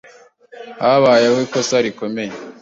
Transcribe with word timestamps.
Habayeho 0.83 1.37
ikosa 1.45 1.75
rikomeye. 1.85 2.33